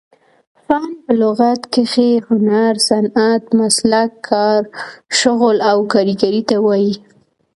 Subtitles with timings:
[0.65, 4.61] فن په لغت کښي هنر، صنعت، مسلک، کار،
[5.19, 6.93] شغل او کاریګرۍ ته وايي.